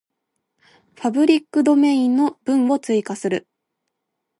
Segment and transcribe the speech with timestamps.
[0.95, 3.47] パブリックドメインの文を追加する